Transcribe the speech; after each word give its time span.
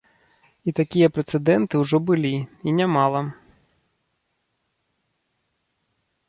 І 0.69 0.71
такія 0.79 1.07
прэцэдэнты 1.17 1.73
ўжо 1.83 1.97
былі, 2.11 2.31
і 2.71 2.73
нямала. 2.79 3.21